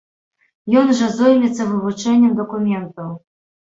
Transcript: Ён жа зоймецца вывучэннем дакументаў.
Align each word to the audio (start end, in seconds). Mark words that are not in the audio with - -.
Ён 0.81 0.87
жа 1.03 1.11
зоймецца 1.19 1.69
вывучэннем 1.71 2.37
дакументаў. 2.43 3.19